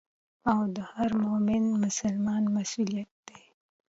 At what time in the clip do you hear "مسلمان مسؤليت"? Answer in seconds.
1.83-3.11